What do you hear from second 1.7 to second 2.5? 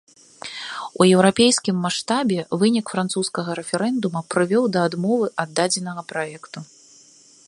маштабе